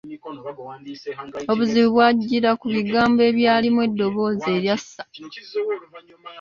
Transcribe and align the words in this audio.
Obuzibu 1.51 1.89
bw’ajjira 1.93 2.49
ku 2.59 2.65
bigambo 2.75 3.19
ebyalimu 3.29 3.79
eddoboozi 3.87 4.47
erya 4.57 4.77
ssa. 4.81 5.03